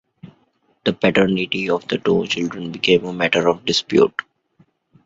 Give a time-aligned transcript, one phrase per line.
[0.83, 4.19] The paternity of the two children became a matter of dispute.